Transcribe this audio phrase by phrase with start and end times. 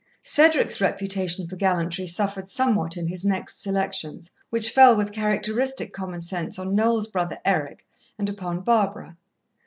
[0.23, 6.21] Cedric's reputation for gallantry suffered somewhat in his next selections, which fell with characteristic common
[6.23, 7.85] sense on Noel's brother Eric,
[8.17, 9.15] and upon Barbara.